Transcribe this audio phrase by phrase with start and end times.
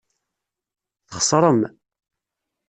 [1.09, 1.61] Txeṣrem.